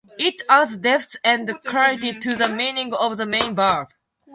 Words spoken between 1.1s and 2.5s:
and clarity to the